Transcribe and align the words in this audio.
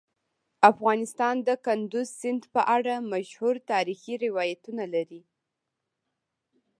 افغانستان 0.71 1.35
د 1.47 1.49
کندز 1.65 2.07
سیند 2.19 2.43
په 2.53 2.61
اړه 2.75 2.93
مشهور 3.13 3.55
تاریخی 3.71 4.13
روایتونه 4.25 4.83
لري. 4.93 5.21